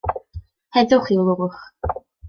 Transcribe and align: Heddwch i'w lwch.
Heddwch 0.77 1.13
i'w 1.17 1.29
lwch. 1.41 1.63